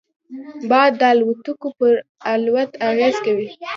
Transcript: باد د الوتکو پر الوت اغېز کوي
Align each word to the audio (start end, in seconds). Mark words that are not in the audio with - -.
باد 0.69 0.91
د 1.01 1.03
الوتکو 1.13 1.69
پر 1.77 1.93
الوت 2.31 2.71
اغېز 2.89 3.15
کوي 3.25 3.47